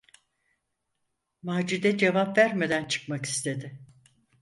Macide 1.43 1.97
cevap 1.97 2.37
vermeden 2.37 2.85
çıkmak 2.85 3.25
istedi. 3.25 3.79